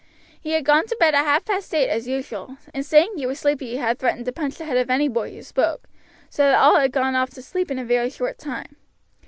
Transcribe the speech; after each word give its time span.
He 0.39 0.53
had 0.53 0.65
gone 0.65 0.87
to 0.87 0.95
bed 0.99 1.13
at 1.13 1.25
half 1.25 1.45
past 1.45 1.71
eight 1.75 1.87
as 1.87 2.07
usual, 2.07 2.57
and 2.73 2.83
saying 2.83 3.11
he 3.17 3.27
was 3.27 3.37
sleepy 3.39 3.75
had 3.77 3.99
threatened 3.99 4.25
to 4.25 4.31
punch 4.31 4.55
the 4.55 4.65
head 4.65 4.77
of 4.77 4.89
any 4.89 5.07
boy 5.07 5.31
who 5.31 5.43
spoke, 5.43 5.87
so 6.27 6.41
that 6.49 6.57
all 6.57 6.79
had 6.79 6.91
gone 6.91 7.13
off 7.13 7.29
to 7.35 7.41
sleep 7.43 7.69
in 7.69 7.77
a 7.77 7.85
very 7.85 8.09
short 8.09 8.39
time. 8.39 8.77